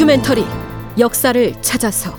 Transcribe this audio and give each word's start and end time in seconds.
다큐멘터리 0.00 0.46
역사를 0.98 1.54
찾아서. 1.60 2.16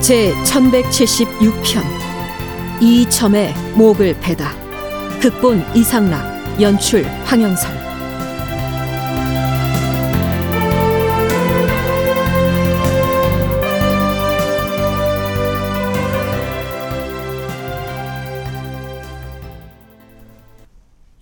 제 0.00 0.32
1176편 0.44 1.84
이점의 2.80 3.54
목을 3.76 4.18
베다. 4.18 4.50
극본 5.20 5.64
이상락 5.76 6.60
연출 6.60 7.04
황영선 7.26 7.79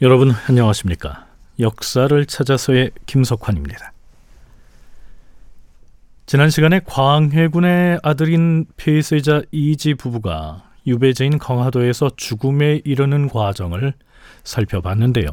여러분 0.00 0.30
안녕하십니까? 0.48 1.26
역사를 1.58 2.24
찾아서의 2.24 2.92
김석환입니다. 3.06 3.92
지난 6.24 6.50
시간에 6.50 6.80
광해군의 6.86 7.98
아들인 8.04 8.66
폐세자 8.76 9.42
이지 9.50 9.94
부부가 9.94 10.70
유배지인 10.86 11.38
강화도에서 11.38 12.10
죽음에 12.16 12.80
이르는 12.84 13.28
과정을 13.28 13.92
살펴봤는데요. 14.44 15.26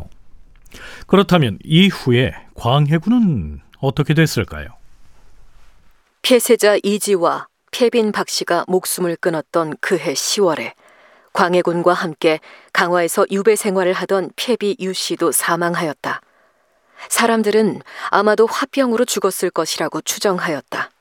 그렇다면 1.05 1.59
이후에 1.63 2.33
광해군은 2.55 3.61
어떻게 3.81 4.15
됐을까요? 4.15 4.69
폐세자 6.23 6.77
이지와 6.81 7.49
폐빈 7.69 8.11
박씨가 8.11 8.65
목숨을 8.67 9.15
끊었던 9.17 9.75
그해 9.79 10.13
10월에 10.13 10.73
광해군과 11.35 11.91
함께 11.91 12.39
강화에서 12.71 13.25
유배 13.29 13.57
생활을 13.57 13.91
하던 13.91 14.31
폐비 14.37 14.77
유 14.79 14.93
씨도 14.93 15.33
사망하였다. 15.33 16.21
사람들은 17.09 17.81
아마도 18.09 18.45
화병으로 18.45 19.03
죽었을 19.03 19.49
것이라고 19.49 19.99
추정하였다. 19.99 20.91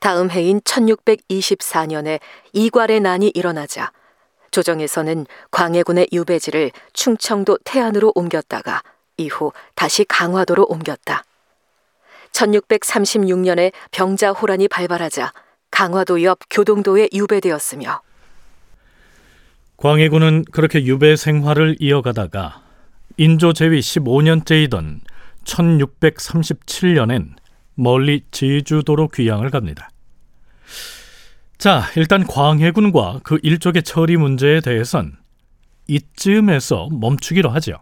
다음 0.00 0.30
해인 0.30 0.60
1624년에 0.60 2.20
이괄의 2.52 3.00
난이 3.00 3.32
일어나자 3.34 3.90
조정에서는 4.50 5.26
광해군의 5.50 6.08
유배지를 6.12 6.70
충청도 6.92 7.58
태안으로 7.64 8.12
옮겼다가 8.14 8.82
이후 9.16 9.52
다시 9.74 10.04
강화도로 10.04 10.66
옮겼다. 10.68 11.24
1636년에 12.32 13.72
병자호란이 13.92 14.68
발발하자 14.68 15.32
강화도 15.70 16.22
옆 16.22 16.40
교동도에 16.50 17.08
유배되었으며 17.14 18.02
광해군은 19.78 20.44
그렇게 20.50 20.84
유배 20.84 21.14
생활을 21.14 21.76
이어가다가 21.78 22.62
인조 23.16 23.52
제위 23.52 23.78
15년째이던 23.78 25.00
1637년엔 25.44 27.36
멀리 27.74 28.22
제주도로 28.32 29.06
귀향을 29.06 29.50
갑니다. 29.50 29.88
자, 31.58 31.84
일단 31.94 32.26
광해군과 32.26 33.20
그 33.22 33.38
일족의 33.44 33.84
처리 33.84 34.16
문제에 34.16 34.60
대해선 34.60 35.16
이쯤에서 35.86 36.88
멈추기로 36.90 37.48
하죠. 37.50 37.76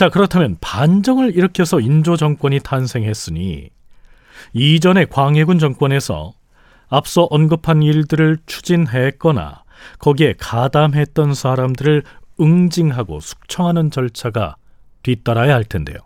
자, 0.00 0.08
그렇다면 0.08 0.56
반정을 0.62 1.36
일으켜서 1.36 1.78
인조 1.78 2.16
정권이 2.16 2.60
탄생했으니 2.60 3.68
이전의 4.54 5.10
광해군 5.10 5.58
정권에서 5.58 6.32
앞서 6.88 7.28
언급한 7.30 7.82
일들을 7.82 8.38
추진했거나 8.46 9.62
거기에 9.98 10.36
가담했던 10.38 11.34
사람들을 11.34 12.02
응징하고 12.40 13.20
숙청하는 13.20 13.90
절차가 13.90 14.56
뒤따라야 15.02 15.54
할 15.54 15.64
텐데요. 15.64 15.98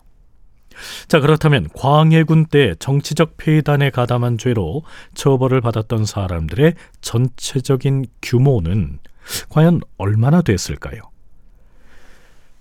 자, 1.07 1.21
그렇다면 1.21 1.69
광해군 1.73 2.47
때 2.47 2.75
정치적 2.77 3.37
폐단에 3.37 3.91
가담한 3.91 4.37
죄로 4.37 4.83
처벌을 5.13 5.61
받았던 5.61 6.03
사람들의 6.03 6.73
전체적인 6.99 8.07
규모는 8.21 8.99
과연 9.47 9.79
얼마나 9.97 10.41
됐을까요? 10.41 11.14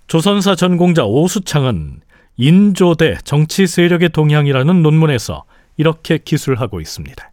조선사 0.07 0.55
전공자 0.55 1.05
오수창은 1.05 2.01
인조대 2.37 3.19
정치 3.25 3.67
세력의 3.67 4.11
동향이라는 4.11 4.83
논문에서 4.83 5.45
이렇게 5.77 6.19
기술하고 6.19 6.81
있습니다. 6.81 7.31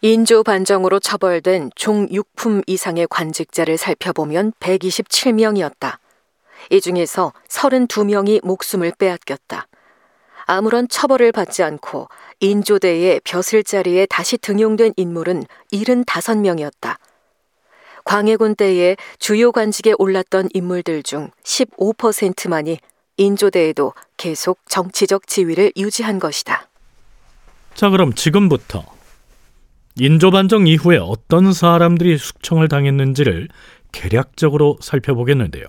인조 0.00 0.42
반정으로 0.42 1.00
처벌된 1.00 1.70
종 1.76 2.08
6품 2.08 2.62
이상의 2.66 3.06
관직자를 3.08 3.78
살펴보면 3.78 4.52
127명이었다. 4.60 5.96
이 6.70 6.80
중에서 6.80 7.32
32명이 7.48 8.44
목숨을 8.44 8.92
빼앗겼다. 8.98 9.66
아무런 10.46 10.88
처벌을 10.88 11.32
받지 11.32 11.62
않고 11.62 12.08
인조대의 12.40 13.22
벼슬 13.24 13.62
자리에 13.62 14.06
다시 14.06 14.36
등용된 14.36 14.92
인물은 14.96 15.44
75명이었다. 15.72 16.96
광해군 18.04 18.54
때에 18.54 18.96
주요 19.18 19.50
관직에 19.52 19.94
올랐던 19.98 20.50
인물들 20.52 21.02
중 21.02 21.30
15%만이 21.44 22.78
인조대에도 23.16 23.92
계속 24.16 24.58
정치적 24.68 25.26
지위를 25.26 25.72
유지한 25.76 26.18
것이다. 26.18 26.68
자, 27.74 27.90
그럼 27.90 28.12
지금부터 28.14 28.84
인조반정 29.96 30.66
이후에 30.66 30.98
어떤 30.98 31.52
사람들이 31.52 32.18
숙청을 32.18 32.68
당했는지를 32.68 33.48
개략적으로 33.92 34.76
살펴보겠는데요. 34.80 35.64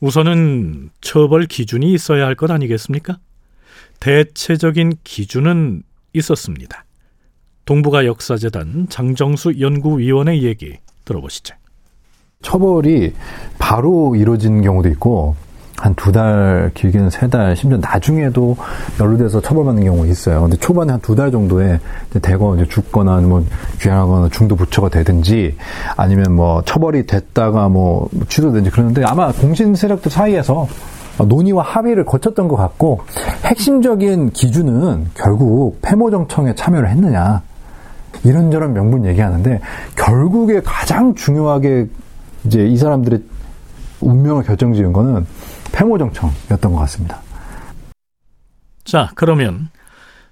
우선은 0.00 0.90
처벌 1.02 1.44
기준이 1.46 1.92
있어야 1.92 2.24
할 2.26 2.34
것 2.34 2.50
아니겠습니까? 2.50 3.18
대체적인 4.00 4.94
기준은 5.04 5.82
있었습니다. 6.14 6.86
동북아 7.66 8.06
역사재단 8.06 8.88
장정수 8.88 9.60
연구위원의 9.60 10.42
얘기 10.42 10.78
들어보시죠. 11.10 11.54
처벌이 12.42 13.12
바로 13.58 14.16
이루어진 14.16 14.62
경우도 14.62 14.88
있고 14.90 15.34
한 15.76 15.94
두 15.94 16.12
달, 16.12 16.70
길게는 16.74 17.08
세 17.08 17.26
달, 17.28 17.56
심지어 17.56 17.78
나중에도 17.78 18.54
연루돼서 19.00 19.40
처벌받는 19.40 19.82
경우가 19.84 20.06
있어요. 20.08 20.42
근데 20.42 20.56
초반에 20.58 20.92
한 20.92 21.00
두 21.00 21.14
달 21.14 21.30
정도에 21.30 21.80
대거 22.20 22.56
이제 22.56 22.66
죽거나 22.68 23.20
뭐 23.22 23.44
귀환하거나 23.80 24.28
중도 24.30 24.56
부처가 24.56 24.90
되든지 24.90 25.56
아니면 25.96 26.34
뭐 26.34 26.60
처벌이 26.66 27.06
됐다가 27.06 27.68
뭐 27.70 28.10
취소되든지 28.28 28.70
그러는데 28.70 29.04
아마 29.04 29.32
공신 29.32 29.74
세력들 29.74 30.10
사이에서 30.10 30.66
논의와 31.18 31.62
합의를 31.64 32.04
거쳤던 32.04 32.48
것 32.48 32.56
같고 32.56 33.00
핵심적인 33.46 34.30
기준은 34.32 35.10
결국 35.14 35.78
폐모정청에 35.80 36.54
참여를 36.54 36.90
했느냐 36.90 37.42
이런저런 38.24 38.72
명분 38.72 39.06
얘기하는데 39.06 39.60
결국에 39.96 40.60
가장 40.60 41.14
중요하게 41.14 41.88
이제 42.44 42.66
이 42.66 42.76
사람들의 42.76 43.22
운명을 44.00 44.44
결정지은 44.44 44.92
거는 44.92 45.26
폐모정청이었던 45.72 46.72
것 46.72 46.78
같습니다. 46.80 47.20
자, 48.84 49.10
그러면 49.14 49.68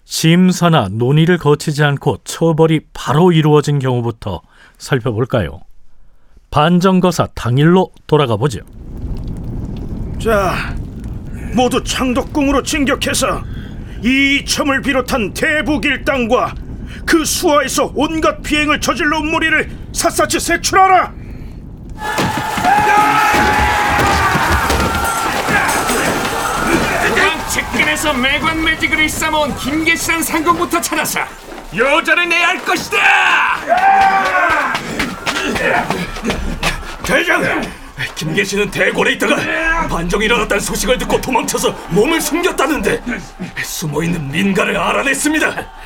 심사나 0.05 0.89
논의를 0.91 1.39
거치지 1.39 1.85
않고 1.85 2.19
처벌이 2.25 2.81
바로 2.95 3.31
이루어진 3.31 3.79
경우부터 3.79 4.41
살펴볼까요? 4.79 5.61
반정거사 6.51 7.29
당일로 7.35 7.91
돌아가 8.07 8.37
보죠. 8.37 8.61
자, 10.19 10.55
모두 11.55 11.83
창덕궁으로 11.85 12.63
진격해서 12.63 13.43
이 14.03 14.45
점을 14.47 14.81
비롯한 14.81 15.35
대북 15.35 15.85
일당과 15.85 16.55
그 17.07 17.25
수하에서 17.25 17.93
온갖 17.95 18.43
비행을 18.43 18.81
저질러 18.81 19.19
온 19.19 19.31
무리를 19.31 19.71
샅샅이 19.93 20.41
색출하라. 20.41 21.13
측근에서 27.49 28.13
매관 28.13 28.63
매직을 28.63 28.99
일삼아온 29.01 29.57
김계시란 29.57 30.23
상공부터 30.23 30.81
찾아서 30.81 31.21
여자를 31.75 32.29
내야 32.29 32.49
할 32.49 32.59
것이다. 32.65 32.99
대장, 37.05 37.63
김계시는 38.15 38.71
대궐에 38.71 39.13
있다가 39.13 39.37
반정이 39.89 40.27
일어났다는 40.27 40.61
소식을 40.61 40.99
듣고 40.99 41.21
도망쳐서 41.21 41.71
몸을 41.89 42.21
숨겼다는데 42.21 43.03
숨어있는 43.65 44.31
민가를 44.31 44.77
알아냈습니다. 44.77 45.78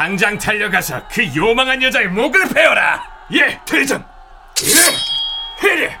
당장 0.00 0.38
달려가서 0.38 1.02
그 1.12 1.36
요망한 1.36 1.82
여자의 1.82 2.08
목을 2.08 2.48
베어라. 2.48 3.02
예, 3.34 3.60
대장. 3.66 4.02
예, 4.64 5.68
해래. 5.68 5.94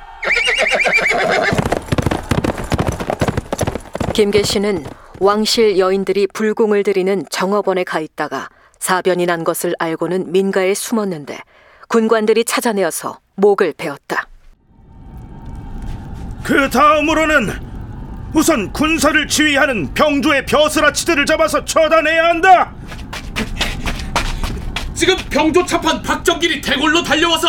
김계신은 4.14 4.86
왕실 5.18 5.78
여인들이 5.78 6.28
불공을 6.28 6.82
들이는 6.82 7.26
정업원에 7.28 7.84
가 7.84 8.00
있다가 8.00 8.48
사변이 8.78 9.26
난 9.26 9.44
것을 9.44 9.74
알고는 9.78 10.32
민가에 10.32 10.72
숨었는데 10.72 11.38
군관들이 11.88 12.46
찾아내어서 12.46 13.20
목을 13.34 13.74
베었다. 13.76 14.28
그 16.42 16.70
다음으로는 16.70 17.50
우선 18.32 18.72
군사를 18.72 19.28
지휘하는 19.28 19.92
병조의 19.92 20.46
벼슬아치들을 20.46 21.26
잡아서 21.26 21.62
처단해야 21.66 22.24
한다. 22.24 22.79
지금 25.00 25.16
병조 25.30 25.64
차판 25.64 26.02
박정길이 26.02 26.60
대궐로 26.60 27.02
달려와서 27.02 27.48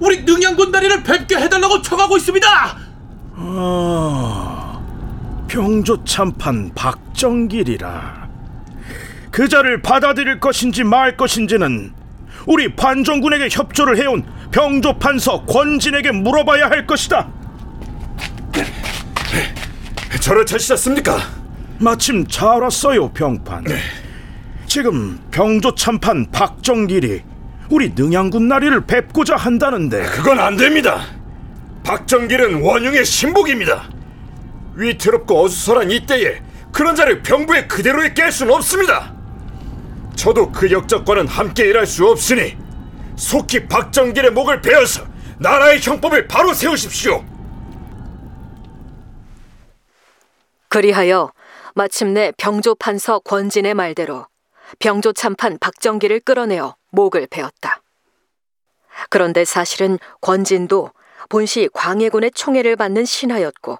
우리 0.00 0.22
능양군 0.22 0.72
다리를 0.72 1.02
뵙게 1.02 1.36
해달라고 1.36 1.82
청하고 1.82 2.16
있습니다. 2.16 2.78
아, 3.34 4.80
병조 5.46 6.04
참판 6.04 6.72
박정길이라. 6.74 8.28
그 9.30 9.46
자를 9.46 9.82
받아들일 9.82 10.40
것인지 10.40 10.84
말 10.84 11.18
것인지는 11.18 11.92
우리 12.46 12.74
반정군에게 12.74 13.50
협조를 13.52 13.98
해온 13.98 14.24
병조 14.50 14.98
판서 14.98 15.44
권진에게 15.44 16.12
물어봐야 16.12 16.70
할 16.70 16.86
것이다. 16.86 17.28
저를 20.22 20.46
찾으셨습니까? 20.46 21.18
마침 21.78 22.26
잘 22.26 22.62
왔어요, 22.62 23.12
병판. 23.12 23.66
지금 24.76 25.18
병조 25.30 25.74
참판 25.74 26.30
박정길이 26.30 27.22
우리 27.70 27.94
능양군 27.94 28.46
나리를 28.46 28.84
뵙고자 28.84 29.34
한다는데 29.34 30.02
그건 30.02 30.38
안 30.38 30.54
됩니다. 30.54 31.00
박정길은 31.82 32.60
원흉의 32.60 33.06
신복입니다. 33.06 33.88
위태롭고 34.74 35.44
어수선한 35.44 35.90
이때에 35.90 36.42
그런 36.72 36.94
자를 36.94 37.22
병부에 37.22 37.68
그대로에 37.68 38.12
깰 38.12 38.30
수는 38.30 38.52
없습니다. 38.52 39.14
저도 40.14 40.52
그 40.52 40.70
역적과는 40.70 41.26
함께 41.26 41.64
일할 41.64 41.86
수 41.86 42.06
없으니 42.06 42.58
속히 43.16 43.68
박정길의 43.68 44.32
목을 44.32 44.60
베어서 44.60 45.06
나라의 45.38 45.80
형법을 45.80 46.28
바로 46.28 46.52
세우십시오. 46.52 47.24
그리하여 50.68 51.32
마침내 51.74 52.30
병조 52.36 52.74
판서 52.74 53.20
권진의 53.20 53.72
말대로 53.72 54.26
병조 54.78 55.12
참판 55.12 55.58
박정기를 55.58 56.20
끌어내어 56.20 56.76
목을 56.90 57.26
베었다. 57.28 57.82
그런데 59.10 59.44
사실은 59.44 59.98
권진도 60.20 60.90
본시 61.28 61.68
광해군의 61.72 62.32
총애를 62.32 62.76
받는 62.76 63.04
신하였고 63.04 63.78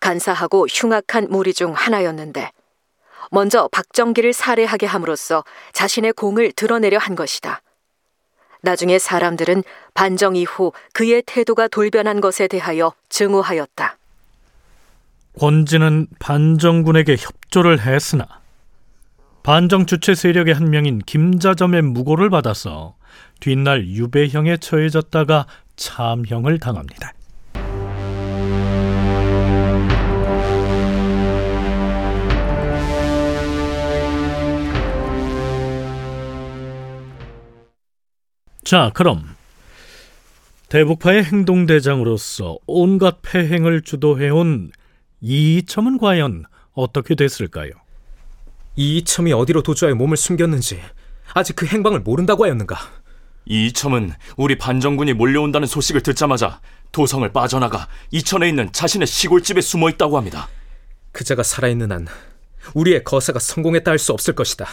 간사하고 0.00 0.66
흉악한 0.68 1.28
무리 1.30 1.54
중 1.54 1.72
하나였는데 1.72 2.50
먼저 3.30 3.68
박정기를 3.72 4.32
살해하게 4.32 4.86
함으로써 4.86 5.44
자신의 5.72 6.12
공을 6.12 6.52
드러내려 6.52 6.98
한 6.98 7.14
것이다. 7.14 7.62
나중에 8.60 8.98
사람들은 8.98 9.64
반정 9.94 10.36
이후 10.36 10.72
그의 10.92 11.22
태도가 11.24 11.68
돌변한 11.68 12.20
것에 12.20 12.46
대하여 12.46 12.92
증오하였다. 13.08 13.96
권진은 15.38 16.08
반정군에게 16.18 17.16
협조를 17.16 17.80
했으나 17.80 18.41
반정 19.42 19.86
주체 19.86 20.14
세력의 20.14 20.54
한 20.54 20.70
명인 20.70 21.00
김자점의 21.00 21.82
무고를 21.82 22.30
받아서 22.30 22.94
뒷날 23.40 23.88
유배형에 23.88 24.58
처해졌다가 24.58 25.46
참형을 25.74 26.60
당합니다. 26.60 27.12
자, 38.62 38.92
그럼 38.94 39.24
대북파의 40.68 41.24
행동대장으로서 41.24 42.58
온갖 42.66 43.18
패행을 43.22 43.82
주도해온 43.82 44.70
이첨은 45.20 45.98
과연 45.98 46.44
어떻게 46.72 47.16
됐을까요? 47.16 47.81
이이첨이 48.76 49.32
어디로 49.32 49.62
도주하여 49.62 49.94
몸을 49.94 50.16
숨겼는지 50.16 50.82
아직 51.34 51.56
그 51.56 51.66
행방을 51.66 52.00
모른다고 52.00 52.44
하였는가? 52.44 52.78
이첨은 53.44 54.12
우리 54.36 54.56
반정군이 54.56 55.14
몰려온다는 55.14 55.66
소식을 55.66 56.02
듣자마자 56.02 56.60
도성을 56.92 57.30
빠져나가 57.32 57.88
이천에 58.10 58.48
있는 58.48 58.72
자신의 58.72 59.06
시골집에 59.06 59.60
숨어 59.60 59.90
있다고 59.90 60.16
합니다. 60.16 60.48
그자가 61.10 61.42
살아있는 61.42 61.90
한 61.92 62.06
우리의 62.74 63.02
거사가 63.04 63.38
성공했다 63.40 63.90
할 63.90 63.98
수 63.98 64.12
없을 64.12 64.34
것이다. 64.34 64.66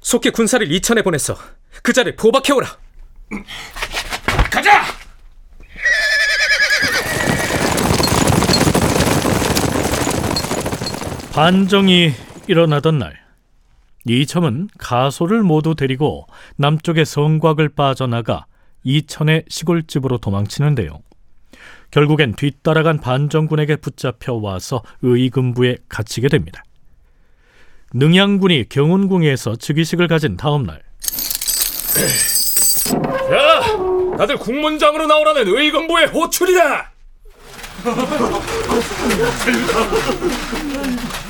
속히 0.00 0.30
군사를 0.30 0.70
이천에 0.70 1.02
보내서 1.02 1.36
그자를 1.82 2.16
포박해오라. 2.16 2.76
가자! 4.50 4.82
반정이 11.32 12.14
일어나던 12.48 12.98
날 12.98 13.18
이첨은 14.06 14.68
가소를 14.78 15.42
모두 15.42 15.74
데리고 15.74 16.26
남쪽의 16.56 17.04
성곽을 17.04 17.70
빠져나가 17.70 18.46
이천의 18.84 19.44
시골집으로 19.48 20.18
도망치는데요. 20.18 21.00
결국엔 21.90 22.34
뒤따라간 22.34 23.00
반정군에게 23.00 23.76
붙잡혀 23.76 24.34
와서 24.34 24.82
의금부에 25.02 25.78
갇히게 25.88 26.28
됩니다. 26.28 26.62
능양군이 27.92 28.68
경운궁에서 28.68 29.56
즉위식을 29.56 30.08
가진 30.08 30.36
다음 30.36 30.64
날 30.64 30.82
자, 33.28 34.16
다들 34.16 34.38
국문장으로 34.38 35.06
나오라는 35.06 35.48
의금부의 35.48 36.06
호출이다. 36.08 36.92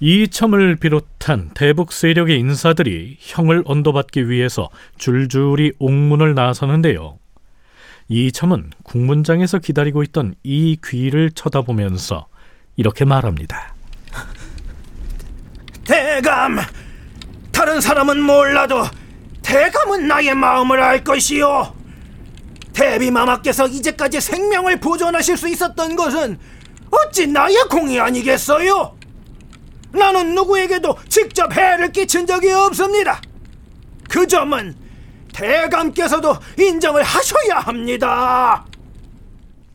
이첨을 0.00 0.76
비롯한 0.76 1.50
대북 1.54 1.92
세력의 1.92 2.38
인사들이 2.38 3.16
형을 3.18 3.62
언도받기 3.66 4.28
위해서 4.28 4.68
줄줄이 4.96 5.72
옥문을 5.78 6.34
나서는데요. 6.34 7.18
이첨은 8.08 8.70
국문장에서 8.84 9.58
기다리고 9.58 10.02
있던 10.04 10.34
이 10.42 10.78
귀를 10.84 11.30
쳐다보면서 11.30 12.26
이렇게 12.76 13.04
말합니다. 13.04 13.74
대감, 15.84 16.58
다른 17.50 17.80
사람은 17.80 18.22
몰라도 18.22 18.84
대감은 19.42 20.06
나의 20.06 20.34
마음을 20.34 20.80
알 20.80 21.02
것이요. 21.02 21.74
대비마마께서 22.72 23.66
이제까지 23.66 24.20
생명을 24.20 24.78
보존하실 24.78 25.36
수 25.36 25.48
있었던 25.48 25.96
것은 25.96 26.38
어찌 26.90 27.26
나의 27.26 27.56
공이 27.68 27.98
아니겠어요? 27.98 28.97
나는 29.92 30.34
누구에게도 30.34 30.96
직접 31.08 31.54
해를 31.56 31.90
끼친 31.92 32.26
적이 32.26 32.52
없습니다. 32.52 33.20
그 34.08 34.26
점은 34.26 34.74
대감께서도 35.32 36.36
인정을 36.58 37.02
하셔야 37.02 37.60
합니다. 37.60 38.64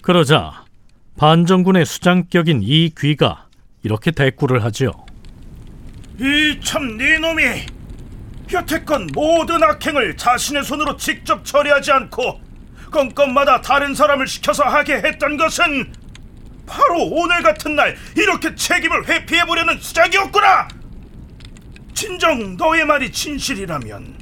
그러자 0.02 0.64
반정군의 1.18 1.86
수장격인 1.86 2.62
이 2.64 2.92
귀가 2.98 3.48
이렇게 3.84 4.12
대꾸를 4.12 4.64
하지요. 4.64 4.92
이 6.20 6.60
참 6.64 6.98
네놈이 6.98 7.44
여태껏 8.52 9.02
모든 9.14 9.64
악행을 9.64 10.16
자신의 10.18 10.64
손으로 10.64 10.96
직접 10.98 11.44
처리하지 11.44 11.92
않고 11.92 12.40
건건마다 12.92 13.62
다른 13.62 13.96
사람을 13.96 14.28
시켜서 14.28 14.64
하게 14.64 14.96
했던 14.96 15.38
것은 15.38 15.92
바로 16.74 17.06
오늘 17.06 17.44
같은 17.44 17.76
날 17.76 17.96
이렇게 18.18 18.56
책임을 18.56 19.08
회피해보려는 19.08 19.78
수작이었구나! 19.80 20.68
진정 21.94 22.58
너의 22.58 22.86
말이 22.86 23.12
진실이라면 23.12 24.16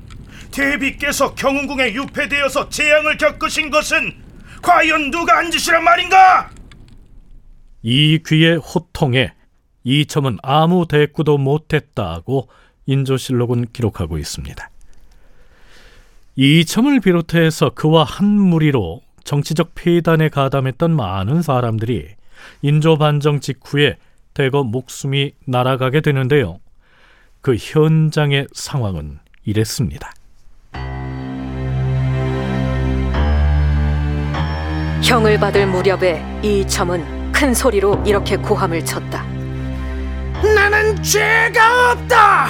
대비께서 0.52 1.34
경운궁에 1.34 1.94
유폐되어서 1.94 2.68
재앙을 2.68 3.16
겪으신 3.16 3.70
것은 3.70 4.14
과연 4.62 5.12
누가 5.12 5.38
한 5.38 5.50
짓이란 5.50 5.82
말인가? 5.82 6.50
이 7.84 8.20
귀의 8.28 8.58
호통에 8.58 9.32
이첨은 9.86 10.38
아무 10.44 10.86
대꾸도 10.90 11.38
못했다고 11.38 12.50
인조실록은 12.86 13.68
기록하고 13.72 14.18
있습니다. 14.18 14.70
이첨을 16.36 17.00
비롯해서 17.00 17.70
그와 17.70 18.04
한 18.04 18.26
무리로 18.26 19.02
정치적 19.24 19.72
폐단에 19.74 20.28
가담했던 20.28 20.94
많은 20.94 21.42
사람들이 21.42 22.21
인조 22.62 22.98
반정 22.98 23.40
직후에 23.40 23.98
대거 24.34 24.64
목숨이 24.64 25.34
날아가게 25.46 26.02
되는데요. 26.02 26.60
그 27.42 27.56
현장의 27.56 28.48
상황은 28.54 29.20
이랬습니다. 29.46 30.12
형을 35.04 35.40
받을 35.40 35.68
무렵에 35.68 36.24
이첨은 36.44 37.32
큰 37.32 37.54
소리로 37.54 38.04
이렇게 38.06 38.38
고함을 38.38 38.86
쳤다. 38.86 39.26
나는 40.56 41.02
죄가 41.02 41.92
없다. 41.92 42.48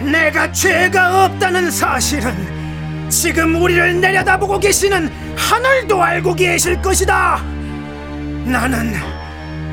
내가 0.00 0.50
죄가 0.50 1.26
없다는 1.26 1.70
사실은 1.70 2.32
지금 3.10 3.60
우리를 3.60 4.00
내려다보고 4.00 4.58
계시는 4.58 5.08
하늘도 5.36 6.02
알고 6.02 6.34
계실 6.34 6.80
것이다. 6.80 7.57
나는 8.50 8.94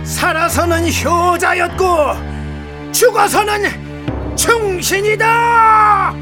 살아서는 0.03 0.87
효자였고 0.87 2.91
죽어서는 2.91 4.35
충신이다. 4.35 6.13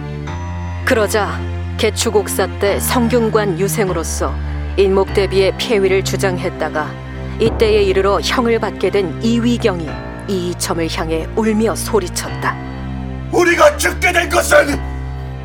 그러자 0.85 1.39
개축옥사 1.77 2.47
때 2.59 2.79
성균관 2.79 3.59
유생으로서 3.59 4.33
인목 4.77 5.13
대비의 5.13 5.57
폐위를 5.57 6.03
주장했다가 6.03 6.91
이때에 7.39 7.83
이르러 7.83 8.19
형을 8.21 8.59
받게 8.59 8.91
된 8.91 9.21
이위경이 9.21 9.89
이 10.27 10.53
점을 10.57 10.87
향해 10.95 11.27
울며 11.35 11.75
소리쳤다. 11.75 12.55
우리가 13.31 13.75
죽게 13.77 14.13
된 14.13 14.29
것은 14.29 14.79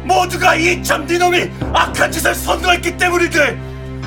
모두가 0.05 0.55
이참 0.55 1.07
니놈이 1.07 1.50
악한 1.73 2.12
짓을 2.12 2.35
선거했기 2.35 2.97
때문인데 2.97 3.59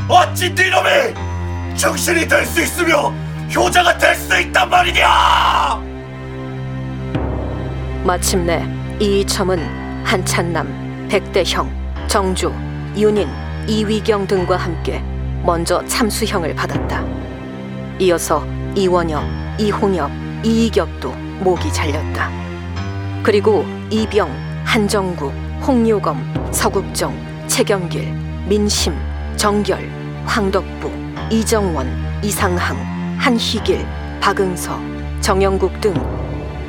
어찌 0.08 0.51
니놈이 0.51 1.30
충신이 1.75 2.28
될 2.28 2.46
수 2.46 2.62
있으며 2.62 3.13
효자가 3.54 3.98
될 3.98 4.16
수 4.16 4.40
있단 4.40 4.70
말이냐! 4.70 5.82
마침내 8.04 8.66
이첨은 9.00 10.04
한찬남, 10.04 11.08
백대형, 11.10 11.70
정주, 12.08 12.51
윤인, 12.98 13.28
이위경 13.68 14.28
등과 14.28 14.58
함께 14.58 15.04
먼저 15.44 15.84
참수형을 15.86 16.56
받았다. 16.56 17.04
이어서 18.00 18.46
이원엽, 18.75 19.24
이홍엽, 19.60 20.10
이이격도 20.44 21.12
목이 21.42 21.72
잘렸다. 21.72 22.30
그리고 23.24 23.66
이병, 23.90 24.32
한정국, 24.66 25.32
홍유검, 25.66 26.50
서국정, 26.51 27.16
최경길, 27.48 28.12
민심, 28.48 28.96
정결, 29.36 29.88
황덕부, 30.25 30.92
이정원, 31.31 31.88
이상항, 32.21 32.75
한희길, 33.17 33.88
박응서, 34.19 34.77
정영국 35.21 35.79
등 35.79 35.93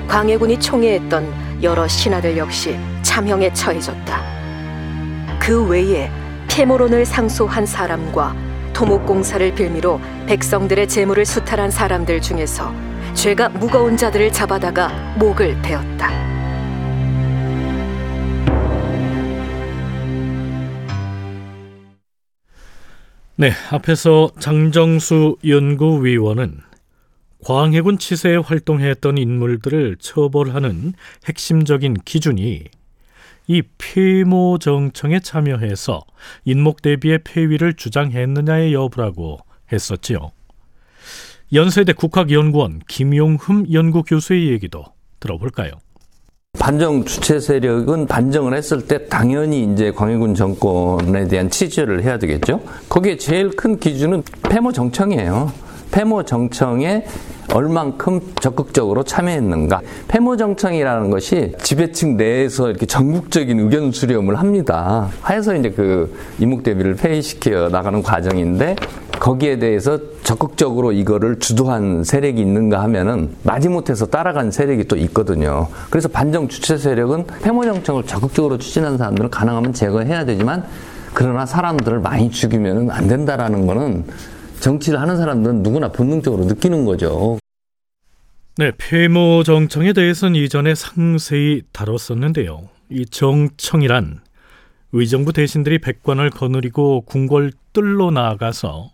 광해군이 0.06 0.60
총애했던 0.60 1.62
여러 1.64 1.88
신하들 1.88 2.36
역시 2.36 2.78
참형에 3.02 3.52
처해졌다. 3.52 4.22
그 5.40 5.66
외에 5.66 6.08
폐모론을 6.48 7.04
상소한 7.04 7.66
사람과 7.66 8.36
토목공사를 8.72 9.52
빌미로 9.52 10.00
백성들의 10.26 10.86
재물을 10.86 11.26
수탈한 11.26 11.72
사람들 11.72 12.20
중에서 12.20 12.72
죄가 13.14 13.48
무거운 13.48 13.96
자들을 13.96 14.30
잡아다가 14.32 14.90
목을 15.16 15.60
베었다. 15.60 16.31
네, 23.42 23.50
앞에서 23.72 24.30
장정수 24.38 25.36
연구위원은 25.44 26.60
광해군 27.44 27.98
치세에 27.98 28.36
활동했던 28.36 29.18
인물들을 29.18 29.96
처벌하는 29.96 30.92
핵심적인 31.24 31.94
기준이 32.04 32.62
이 33.48 33.62
폐모 33.78 34.58
정청에 34.60 35.18
참여해서 35.18 36.04
인목 36.44 36.82
대비의 36.82 37.24
폐위를 37.24 37.74
주장했느냐의 37.74 38.74
여부라고 38.74 39.40
했었지요. 39.72 40.30
연세대 41.52 41.94
국학연구원 41.94 42.82
김용흠 42.86 43.72
연구교수의 43.72 44.50
얘기도 44.50 44.84
들어볼까요? 45.18 45.72
반정 46.62 47.04
주체 47.04 47.40
세력은 47.40 48.06
반정을 48.06 48.54
했을 48.54 48.86
때 48.86 49.04
당연히 49.06 49.64
이제 49.64 49.90
광해군 49.90 50.36
정권에 50.36 51.26
대한 51.26 51.50
취재를 51.50 52.04
해야 52.04 52.20
되겠죠. 52.20 52.60
거기에 52.88 53.16
제일 53.16 53.50
큰 53.50 53.80
기준은 53.80 54.22
폐모 54.48 54.70
정청이에요. 54.70 55.50
폐모 55.90 56.22
정청에 56.22 57.04
얼만큼 57.52 58.20
적극적으로 58.40 59.02
참여했는가. 59.02 59.80
폐모 60.06 60.36
정청이라는 60.36 61.10
것이 61.10 61.52
지배층 61.60 62.16
내에서 62.16 62.70
이렇게 62.70 62.86
전국적인 62.86 63.58
의견 63.58 63.90
수렴을 63.90 64.36
합니다. 64.36 65.10
해서 65.28 65.56
이제 65.56 65.68
그 65.68 66.16
이목대비를 66.38 66.94
폐위시켜 66.94 67.70
나가는 67.70 68.00
과정인데 68.00 68.76
거기에 69.22 69.60
대해서 69.60 70.00
적극적으로 70.24 70.90
이거를 70.90 71.38
주도한 71.38 72.02
세력이 72.02 72.40
있는가 72.40 72.82
하면은 72.82 73.32
마지못해서 73.44 74.06
따라간 74.06 74.50
세력이 74.50 74.88
또 74.88 74.96
있거든요. 74.96 75.68
그래서 75.90 76.08
반정 76.08 76.48
주체 76.48 76.76
세력은 76.76 77.26
폐모 77.40 77.64
정청을 77.64 78.02
적극적으로 78.04 78.58
추진한 78.58 78.98
사람들은 78.98 79.30
가능하면 79.30 79.74
제거해야 79.74 80.24
되지만 80.24 80.66
그러나 81.14 81.46
사람들을 81.46 82.00
많이 82.00 82.32
죽이면 82.32 82.90
안 82.90 83.06
된다라는 83.06 83.64
거는 83.68 84.06
정치를 84.58 85.00
하는 85.00 85.16
사람들은 85.16 85.62
누구나 85.62 85.92
본능적으로 85.92 86.44
느끼는 86.46 86.84
거죠. 86.84 87.38
네, 88.56 88.72
폐모 88.76 89.44
정청에 89.44 89.92
대해서는 89.92 90.34
이전에 90.34 90.74
상세히 90.74 91.62
다뤘었는데요. 91.70 92.70
이 92.90 93.06
정청이란 93.06 94.18
의정부 94.90 95.32
대신들이 95.32 95.78
백관을 95.78 96.30
거느리고 96.30 97.02
궁궐 97.02 97.52
뜰로 97.72 98.10
나아가서 98.10 98.90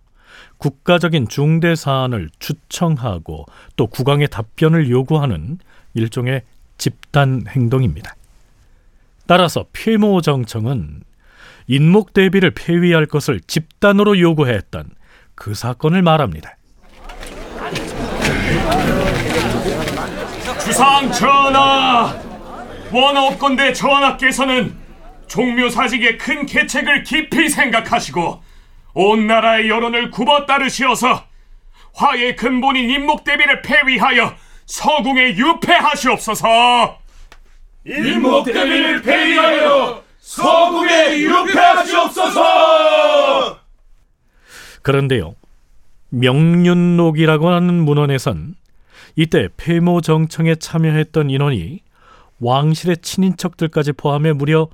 국가적인 0.59 1.29
중대 1.29 1.75
사안을 1.75 2.31
추청하고 2.39 3.47
또 3.77 3.87
국왕의 3.87 4.29
답변을 4.29 4.91
요구하는 4.91 5.59
일종의 5.95 6.43
집단 6.77 7.45
행동입니다. 7.49 8.15
따라서 9.27 9.67
폐모 9.73 10.21
정청은 10.21 11.03
인목 11.67 12.13
대비를 12.13 12.53
폐위할 12.53 13.07
것을 13.07 13.41
집단으로 13.41 14.19
요구했던 14.19 14.91
그 15.35 15.55
사건을 15.55 16.03
말합니다. 16.03 16.57
주상 20.65 21.13
전하, 21.13 22.15
원업건대 22.93 23.73
전하께서는 23.73 24.75
종묘 25.27 25.69
사직의 25.69 26.19
큰 26.19 26.47
계책을 26.47 27.03
깊이 27.03 27.49
생각하시고 27.49 28.43
온 29.01 29.29
나라의 29.29 29.69
여론을 29.69 30.11
굽어 30.11 30.45
따르시어서 30.45 31.25
화의 31.95 32.35
근본인 32.35 32.91
인목대비를 32.91 33.63
폐위하여 33.63 34.35
서궁에 34.67 35.37
유폐하시옵소서. 35.37 36.99
인목대비를 37.87 39.03
폐위하여 39.03 40.03
서궁에 40.19 41.17
유폐하시옵소서. 41.21 42.41
그런데요, 44.83 45.37
명륜록이라고 46.09 47.51
하는 47.51 47.85
문헌에선 47.85 48.57
이때 49.15 49.49
폐모 49.57 50.01
정청에 50.01 50.57
참여했던 50.57 51.31
인원이 51.31 51.83
왕실의 52.41 52.97
친인척들까지 52.97 53.93
포함해 53.93 54.33
무려 54.33 54.69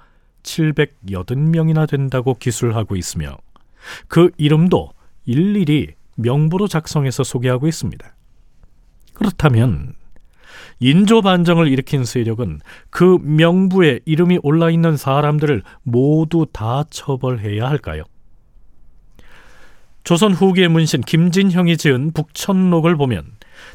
780명이나 0.44 1.86
된다고 1.86 2.32
기술하고 2.32 2.96
있으며 2.96 3.36
그 4.08 4.30
이름도 4.36 4.92
일일이 5.24 5.94
명부로 6.16 6.68
작성해서 6.68 7.24
소개하고 7.24 7.66
있습니다. 7.66 8.14
그렇다면 9.14 9.94
인조 10.80 11.22
반정을 11.22 11.68
일으킨 11.68 12.04
세력은 12.04 12.60
그 12.90 13.18
명부에 13.22 14.00
이름이 14.04 14.40
올라 14.42 14.70
있는 14.70 14.96
사람들을 14.96 15.62
모두 15.82 16.46
다 16.52 16.84
처벌해야 16.90 17.68
할까요? 17.68 18.04
조선 20.02 20.32
후기의 20.34 20.68
문신 20.68 21.00
김진형이 21.00 21.78
지은 21.78 22.12
북천록을 22.12 22.96
보면 22.96 23.24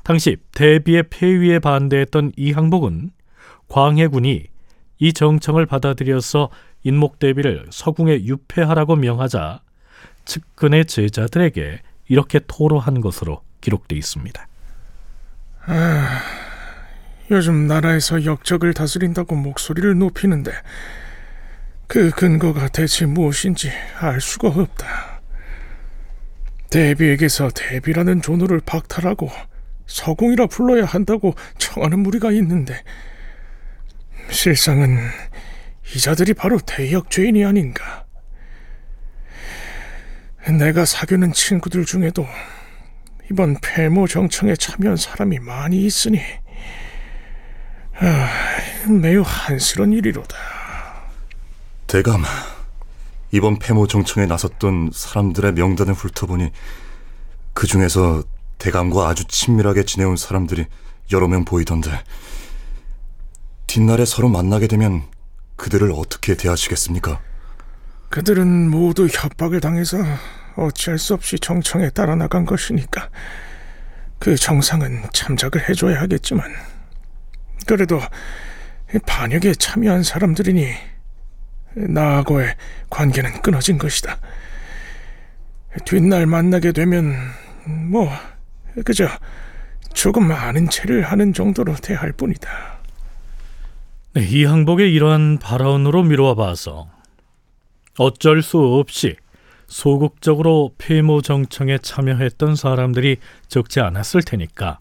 당시 0.03 0.37
대비의 0.51 1.05
폐위에 1.09 1.59
반대했던 1.59 2.33
이항복은 2.37 3.11
광해군이 3.67 4.43
이 4.99 5.13
정청을 5.13 5.65
받아들여서 5.65 6.49
인목대비를 6.83 7.67
서궁에 7.71 8.25
유폐하라고 8.25 8.95
명하자 8.95 9.61
측근의 10.29 10.85
제자들에게 10.85 11.81
이렇게 12.07 12.39
토로한 12.47 13.01
것으로 13.01 13.41
기록돼 13.61 13.95
있습니다. 13.95 14.47
아, 15.65 16.21
요즘 17.31 17.67
나라에서 17.67 18.25
역적을 18.25 18.75
다스린다고 18.75 19.35
목소리를 19.35 19.97
높이는데 19.97 20.51
그 21.87 22.11
근거가 22.11 22.67
대체 22.67 23.07
무엇인지 23.07 23.71
알 23.99 24.21
수가 24.21 24.49
없다. 24.49 25.21
대비에게서 26.69 27.49
대비라는 27.49 28.21
존호를 28.21 28.61
박탈하고 28.63 29.31
서공이라 29.87 30.45
불러야 30.45 30.85
한다고 30.85 31.33
청하는 31.57 31.99
무리가 32.01 32.31
있는데 32.33 32.83
실상은 34.29 34.99
이자들이 35.95 36.35
바로 36.35 36.59
대역 36.59 37.09
죄인이 37.09 37.43
아닌가. 37.43 38.05
내가 40.47 40.85
사귀는 40.85 41.33
친구들 41.33 41.85
중에도 41.85 42.25
이번 43.31 43.57
폐모 43.61 44.07
정청에 44.07 44.55
참여한 44.55 44.97
사람이 44.97 45.39
많이 45.39 45.85
있으니 45.85 46.19
아, 47.99 48.29
매우 48.87 49.21
한스러운 49.25 49.91
일이로다. 49.93 50.35
대감, 51.85 52.23
이번 53.31 53.59
폐모 53.59 53.87
정청에 53.87 54.25
나섰던 54.25 54.91
사람들의 54.93 55.53
명단을 55.53 55.93
훑어보니 55.93 56.51
그 57.53 57.67
중에서 57.67 58.23
대감과 58.57 59.09
아주 59.09 59.25
친밀하게 59.25 59.83
지내온 59.83 60.15
사람들이 60.15 60.65
여러 61.11 61.27
명 61.27 61.45
보이던데 61.45 61.91
뒷날에 63.67 64.05
서로 64.05 64.29
만나게 64.29 64.67
되면 64.67 65.03
그들을 65.57 65.91
어떻게 65.91 66.35
대하시겠습니까? 66.35 67.21
그들은 68.09 68.69
모두 68.69 69.07
협박을 69.07 69.59
당해서 69.59 69.97
어찌할 70.55 70.97
수 70.97 71.13
없이 71.13 71.39
정청에 71.39 71.89
따라 71.91 72.15
나간 72.15 72.45
것이니까 72.45 73.09
그 74.17 74.35
정상은 74.35 75.03
참작을 75.13 75.69
해줘야 75.69 76.01
하겠지만 76.01 76.51
그래도 77.65 77.99
반역에 79.05 79.53
참여한 79.53 80.03
사람들이니 80.03 80.67
나하고의 81.75 82.55
관계는 82.89 83.41
끊어진 83.41 83.77
것이다. 83.77 84.17
뒷날 85.85 86.25
만나게 86.25 86.71
되면 86.71 87.15
뭐 87.65 88.09
그저 88.83 89.07
조금 89.93 90.31
아는 90.31 90.69
체를 90.69 91.03
하는 91.03 91.33
정도로 91.33 91.75
대할 91.75 92.11
뿐이다. 92.11 92.49
네, 94.15 94.25
이 94.25 94.45
항복의 94.45 94.91
이러한 94.93 95.37
발언으로 95.37 96.03
미루어 96.03 96.33
봐서 96.33 96.89
어쩔 97.99 98.41
수 98.41 98.57
없이 98.57 99.17
소극적으로 99.67 100.71
폐모 100.77 101.21
정청에 101.21 101.77
참여했던 101.77 102.55
사람들이 102.55 103.17
적지 103.49 103.81
않았을 103.81 104.21
테니까 104.23 104.79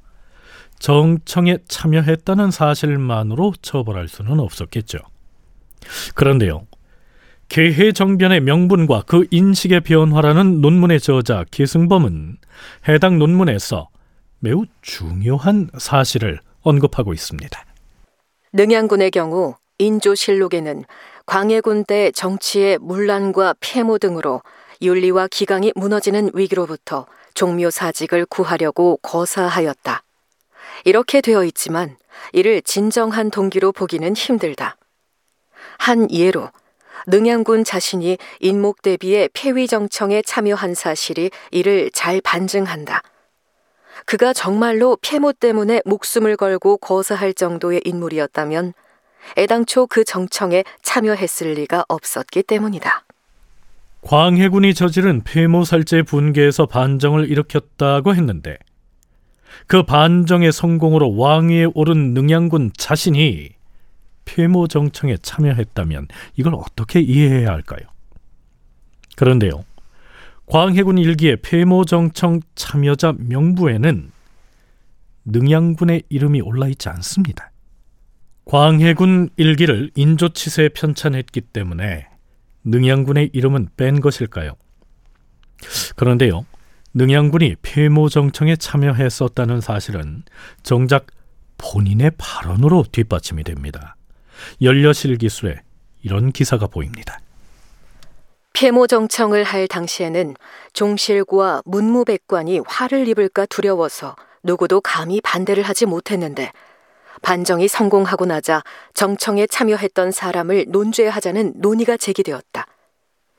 정청에 0.79 1.59
참여했다는 1.67 2.53
사실만으로 2.53 3.55
처벌할 3.61 4.07
수는 4.07 4.39
없었겠죠. 4.39 4.99
그런데요. 6.15 6.67
개해 7.49 7.91
정변의 7.93 8.41
명분과 8.43 9.03
그 9.07 9.27
인식의 9.33 9.81
변화라는 9.81 10.61
논문의 10.61 11.01
저자 11.01 11.45
기승범은 11.51 12.37
해당 12.89 13.19
논문에서 13.19 13.89
매우 14.39 14.65
중요한 14.81 15.69
사실을 15.77 16.39
언급하고 16.61 17.13
있습니다. 17.13 17.65
능양군의 18.53 19.11
경우 19.11 19.57
인조실록에는 19.79 20.85
광해군 21.29 21.85
때 21.85 22.11
정치의 22.13 22.79
문란과 22.79 23.55
폐모 23.61 23.99
등으로 23.99 24.41
윤리와 24.81 25.29
기강이 25.31 25.73
무너지는 25.77 26.31
위기로부터 26.33 27.05
종묘 27.35 27.69
사직을 27.69 28.25
구하려고 28.25 28.99
거사하였다. 29.03 30.03
이렇게 30.87 31.21
되어 31.21 31.45
있지만 31.45 31.99
이를 32.33 32.63
진정한 32.63 33.31
동기로 33.31 33.73
보기는 33.73 34.17
힘들다. 34.17 34.79
한 35.77 36.11
예로 36.11 36.51
능양군 37.07 37.65
자신이 37.65 38.17
인목 38.41 38.81
대비의 38.81 39.29
폐위정청에 39.35 40.23
참여한 40.23 40.75
사실이 40.75 41.31
이를 41.51 41.91
잘 41.93 42.23
반증한다. 42.23 43.03
그가 44.07 44.33
정말로 44.33 44.97
폐모 45.03 45.35
때문에 45.35 45.83
목숨을 45.85 46.39
걸고 46.39 46.79
거사할 46.79 47.35
정도의 47.35 47.83
인물이었다면 47.85 48.73
애당초 49.37 49.87
그 49.87 50.05
정청에 50.05 50.65
참여했을 50.83 51.55
리가 51.55 51.85
없었기 51.89 52.45
때문이다. 52.45 53.05
광해군이 54.03 54.75
저지른 54.75 55.23
폐모살제 55.23 56.03
분계에서 56.03 56.67
반정을 56.67 57.29
일으켰다고 57.31 58.15
했는데 58.15 58.57
그 59.67 59.83
반정의 59.83 60.53
성공으로 60.53 61.17
왕위에 61.17 61.67
오른 61.75 62.15
능양군 62.15 62.73
자신이 62.77 63.51
폐모 64.25 64.69
정청에 64.69 65.17
참여했다면 65.21 66.09
이걸 66.37 66.55
어떻게 66.55 67.01
이해해야 67.01 67.49
할까요? 67.49 67.81
그런데요. 69.17 69.65
광해군 70.47 70.99
일기의 70.99 71.39
폐모 71.43 71.85
정청 71.85 72.41
참여자 72.55 73.15
명부에는 73.19 74.11
능양군의 75.25 76.05
이름이 76.09 76.41
올라 76.41 76.69
있지 76.69 76.89
않습니다. 76.89 77.51
광해군 78.49 79.29
일기를 79.37 79.91
인조치세에 79.95 80.71
편찬했기 80.71 81.43
때문에 81.43 82.09
능양군의 82.65 83.31
이름은 83.35 83.69
뺀 83.77 84.01
것일까요? 84.01 84.53
그런데요. 85.97 86.47
능양군이 86.95 87.57
폐모정청에 87.61 88.57
참여했었다는 88.57 89.61
사실은 89.61 90.23
정작 90.63 91.09
본인의 91.59 92.13
발언으로 92.17 92.87
뒷받침이 92.91 93.45
됩니다. 93.45 93.97
연려실 94.63 95.19
기술에 95.19 95.61
이런 96.03 96.33
기사가 96.33 96.69
보입니다. 96.69 97.21
폐모정청을 98.55 99.45
할 99.45 99.69
당시에는 99.69 100.35
종실과 100.73 101.61
문무백관이 101.67 102.63
화를 102.67 103.09
입을까 103.09 103.45
두려워서 103.45 104.17
누구도 104.43 104.81
감히 104.81 105.21
반대를 105.21 105.65
하지 105.65 105.85
못했는데 105.85 106.51
반정이 107.23 107.69
성공하고 107.69 108.27
나자 108.27 108.63
정청에 108.95 109.47
참여했던 109.47 110.13
사람을 110.13 110.67
논죄하자는 110.69 111.55
논의가 111.57 111.97
제기되었다. 111.97 112.67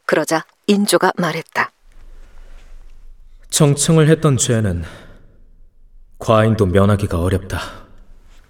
그러자 0.06 0.46
인조가 0.68 1.14
말했다. 1.18 1.72
정청을 3.50 4.08
했던 4.10 4.38
죄는 4.38 4.84
과인도 6.18 6.66
면하기가 6.66 7.20
어렵다. 7.20 7.60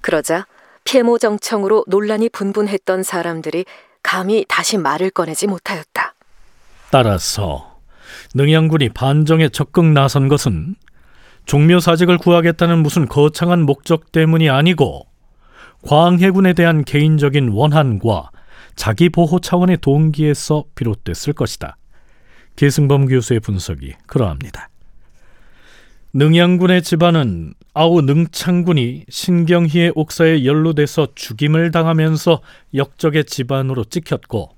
그러자 0.01 0.45
폐모 0.83 1.17
정청으로 1.17 1.85
논란이 1.87 2.29
분분했던 2.29 3.03
사람들이 3.03 3.65
감히 4.01 4.45
다시 4.47 4.77
말을 4.77 5.11
꺼내지 5.11 5.47
못하였다. 5.47 6.13
따라서 6.91 7.79
능양군이 8.33 8.89
반정에 8.89 9.49
적극 9.49 9.85
나선 9.85 10.27
것은 10.27 10.75
종묘사직을 11.45 12.17
구하겠다는 12.17 12.79
무슨 12.79 13.07
거창한 13.07 13.63
목적 13.63 14.11
때문이 14.11 14.49
아니고 14.49 15.08
광해군에 15.83 16.53
대한 16.53 16.83
개인적인 16.83 17.49
원한과 17.49 18.31
자기 18.75 19.09
보호 19.09 19.39
차원의 19.39 19.77
동기에서 19.77 20.65
비롯됐을 20.75 21.33
것이다. 21.33 21.77
계승범 22.55 23.07
교수의 23.07 23.39
분석이 23.39 23.93
그러합니다. 24.05 24.69
능양군의 26.13 26.81
집안은 26.81 27.53
아우 27.73 28.01
능창군이 28.01 29.05
신경희의 29.09 29.93
옥사에 29.95 30.43
연루돼서 30.43 31.09
죽임을 31.13 31.71
당하면서 31.71 32.41
역적의 32.73 33.25
집안으로 33.25 33.83
찍혔고 33.85 34.49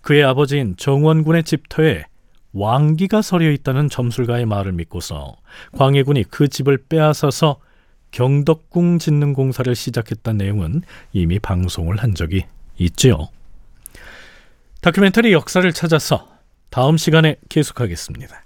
그의 0.00 0.24
아버지인 0.24 0.74
정원군의 0.76 1.44
집터에 1.44 2.04
왕기가 2.52 3.22
서려 3.22 3.50
있다는 3.50 3.88
점술가의 3.88 4.46
말을 4.46 4.72
믿고서 4.72 5.36
광해군이 5.76 6.24
그 6.24 6.48
집을 6.48 6.78
빼앗아서 6.88 7.58
경덕궁 8.10 8.98
짓는 8.98 9.32
공사를 9.32 9.74
시작했다는 9.74 10.38
내용은 10.38 10.82
이미 11.12 11.38
방송을 11.38 11.98
한 11.98 12.14
적이 12.14 12.46
있지요. 12.78 13.28
다큐멘터리 14.80 15.32
역사를 15.32 15.70
찾아서 15.72 16.28
다음 16.70 16.96
시간에 16.96 17.36
계속하겠습니다. 17.48 18.44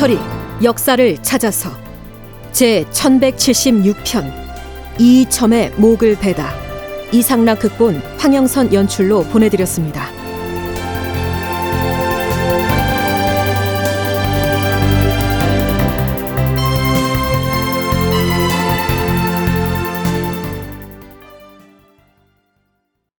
다큐멘터리 0.00 0.18
역사를 0.64 1.22
찾아서 1.22 1.70
제 2.52 2.84
1176편 2.90 4.32
이점의 4.98 5.72
목을 5.76 6.16
베다 6.18 6.50
이상락 7.12 7.60
극본 7.60 7.96
황영선 8.16 8.72
연출로 8.72 9.24
보내드렸습니다. 9.24 10.19